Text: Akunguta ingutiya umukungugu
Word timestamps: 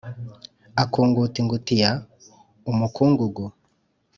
Akunguta 0.83 1.35
ingutiya 1.43 1.91
umukungugu 2.71 3.43